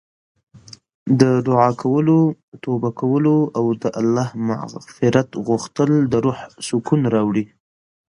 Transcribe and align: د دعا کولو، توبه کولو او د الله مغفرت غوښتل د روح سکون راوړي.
د 1.21 1.21
دعا 1.47 1.69
کولو، 1.81 2.19
توبه 2.63 2.89
کولو 2.99 3.35
او 3.57 3.65
د 3.81 3.85
الله 3.99 4.27
مغفرت 4.49 5.29
غوښتل 5.47 5.91
د 6.11 6.13
روح 6.25 6.39
سکون 6.67 7.01
راوړي. 7.15 7.45